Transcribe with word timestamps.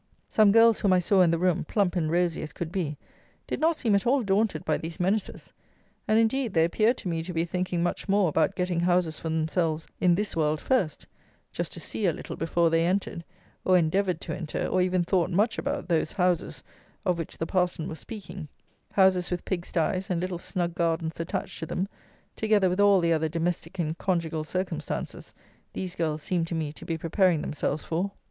Some 0.27 0.51
girls 0.51 0.79
whom 0.79 0.93
I 0.93 0.97
saw 0.97 1.21
in 1.21 1.29
the 1.29 1.37
room, 1.37 1.63
plump 1.63 1.95
and 1.95 2.09
rosy 2.11 2.41
as 2.41 2.53
could 2.53 2.71
be, 2.71 2.97
did 3.45 3.59
not 3.59 3.77
seem 3.77 3.93
at 3.93 4.07
all 4.07 4.23
daunted 4.23 4.65
by 4.65 4.79
these 4.79 4.99
menaces; 4.99 5.53
and, 6.07 6.17
indeed, 6.17 6.55
they 6.55 6.63
appeared 6.65 6.97
to 6.97 7.07
me 7.07 7.21
to 7.21 7.31
be 7.31 7.45
thinking 7.45 7.83
much 7.83 8.09
more 8.09 8.27
about 8.27 8.55
getting 8.55 8.79
houses 8.79 9.19
for 9.19 9.29
themselves 9.29 9.87
in 9.99 10.15
this 10.15 10.35
world 10.35 10.59
first; 10.59 11.05
just 11.51 11.71
to 11.73 11.79
see 11.79 12.07
a 12.07 12.13
little 12.13 12.35
before 12.35 12.71
they 12.71 12.83
entered, 12.83 13.23
or 13.63 13.77
endeavoured 13.77 14.19
to 14.21 14.35
enter, 14.35 14.65
or 14.65 14.81
even 14.81 15.03
thought 15.03 15.29
much 15.29 15.59
about, 15.59 15.87
those 15.87 16.13
"houses" 16.13 16.63
of 17.05 17.19
which 17.19 17.37
the 17.37 17.45
parson 17.45 17.87
was 17.87 17.99
speaking: 17.99 18.47
houses 18.93 19.29
with 19.29 19.45
pig 19.45 19.67
styes 19.67 20.09
and 20.09 20.19
little 20.19 20.39
snug 20.39 20.73
gardens 20.73 21.19
attached 21.19 21.59
to 21.59 21.67
them, 21.67 21.87
together 22.35 22.69
with 22.69 22.79
all 22.79 23.01
the 23.01 23.13
other 23.13 23.29
domestic 23.29 23.77
and 23.77 23.95
conjugal 23.99 24.43
circumstances, 24.43 25.35
these 25.73 25.93
girls 25.93 26.23
seemed 26.23 26.47
to 26.47 26.55
me 26.55 26.71
to 26.71 26.85
be 26.85 26.97
preparing 26.97 27.43
themselves 27.43 27.83
for. 27.83 28.09